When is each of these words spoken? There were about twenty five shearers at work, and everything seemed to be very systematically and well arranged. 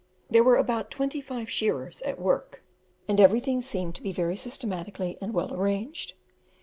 There 0.31 0.43
were 0.43 0.57
about 0.57 0.89
twenty 0.89 1.21
five 1.21 1.47
shearers 1.47 2.01
at 2.01 2.19
work, 2.19 2.63
and 3.07 3.19
everything 3.19 3.61
seemed 3.61 3.93
to 3.93 4.01
be 4.01 4.11
very 4.11 4.35
systematically 4.35 5.15
and 5.21 5.31
well 5.31 5.53
arranged. 5.53 6.13